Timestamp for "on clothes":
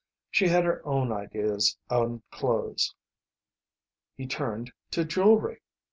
1.91-2.95